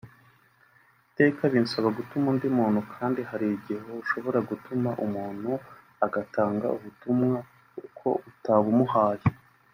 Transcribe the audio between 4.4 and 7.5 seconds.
gutuma umuntu agatanga ubutumwa